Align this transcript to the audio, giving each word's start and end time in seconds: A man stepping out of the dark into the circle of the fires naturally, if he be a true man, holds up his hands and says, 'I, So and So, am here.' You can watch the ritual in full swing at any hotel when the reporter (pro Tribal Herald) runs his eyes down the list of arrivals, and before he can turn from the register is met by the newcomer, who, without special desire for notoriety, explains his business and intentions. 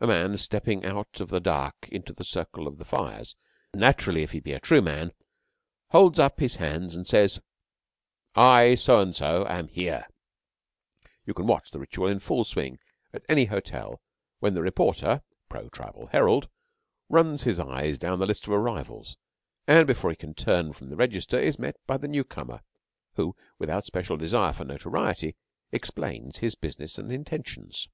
A 0.00 0.08
man 0.08 0.36
stepping 0.36 0.84
out 0.84 1.20
of 1.20 1.28
the 1.28 1.38
dark 1.38 1.88
into 1.88 2.12
the 2.12 2.24
circle 2.24 2.66
of 2.66 2.78
the 2.78 2.84
fires 2.84 3.36
naturally, 3.72 4.24
if 4.24 4.32
he 4.32 4.40
be 4.40 4.52
a 4.52 4.58
true 4.58 4.82
man, 4.82 5.12
holds 5.90 6.18
up 6.18 6.40
his 6.40 6.56
hands 6.56 6.96
and 6.96 7.06
says, 7.06 7.40
'I, 8.34 8.74
So 8.74 8.98
and 9.00 9.14
So, 9.14 9.46
am 9.46 9.68
here.' 9.68 10.08
You 11.24 11.34
can 11.34 11.46
watch 11.46 11.70
the 11.70 11.78
ritual 11.78 12.08
in 12.08 12.18
full 12.18 12.42
swing 12.42 12.80
at 13.12 13.24
any 13.28 13.44
hotel 13.44 14.02
when 14.40 14.54
the 14.54 14.60
reporter 14.60 15.22
(pro 15.48 15.68
Tribal 15.68 16.08
Herald) 16.08 16.48
runs 17.08 17.44
his 17.44 17.60
eyes 17.60 17.96
down 17.96 18.18
the 18.18 18.26
list 18.26 18.48
of 18.48 18.52
arrivals, 18.54 19.16
and 19.68 19.86
before 19.86 20.10
he 20.10 20.16
can 20.16 20.34
turn 20.34 20.72
from 20.72 20.88
the 20.88 20.96
register 20.96 21.38
is 21.38 21.60
met 21.60 21.76
by 21.86 21.96
the 21.96 22.08
newcomer, 22.08 22.62
who, 23.14 23.36
without 23.60 23.86
special 23.86 24.16
desire 24.16 24.52
for 24.52 24.64
notoriety, 24.64 25.36
explains 25.70 26.38
his 26.38 26.56
business 26.56 26.98
and 26.98 27.12
intentions. 27.12 27.86